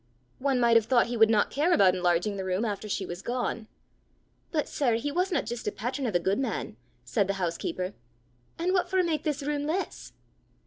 [0.39, 3.21] "One might have thought he would not care about enlarging the room after she was
[3.21, 3.67] gone!"
[4.51, 7.93] "But, sir, he wasna jist sic a pattren o' a guidman;" said the housekeeper.
[8.57, 10.13] "An' what for mak this room less?"